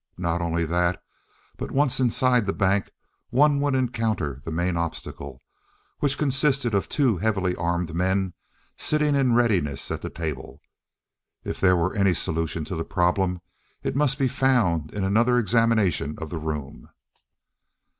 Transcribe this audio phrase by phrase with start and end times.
[0.17, 0.99] Not only that,
[1.57, 2.89] but once inside the bank,
[3.29, 5.43] one would encounter the main obstacle,
[5.99, 8.33] which consisted of two heavily armed men
[8.77, 10.59] sitting in readiness at the table.
[11.43, 13.41] If there were any solution to the problem,
[13.83, 16.89] it must be found in another examination of the room.